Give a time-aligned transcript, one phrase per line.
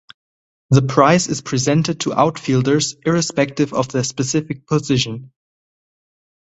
[0.71, 5.31] The prize is presented to outfielders irrespective of their specific position.